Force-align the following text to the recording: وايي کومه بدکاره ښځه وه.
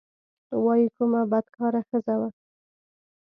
وايي 0.63 0.85
کومه 0.97 1.21
بدکاره 1.31 1.81
ښځه 1.89 2.13
وه. 2.19 2.29